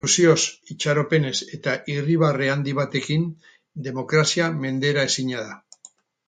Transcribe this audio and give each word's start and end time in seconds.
Ilusioz, 0.07 0.43
itxaropenez 0.75 1.33
eta 1.57 1.75
irribarre 1.95 2.47
handi 2.53 2.73
batekin, 2.79 3.29
demokrazia 3.89 4.49
menderaezina 4.65 5.47
da. 5.53 5.95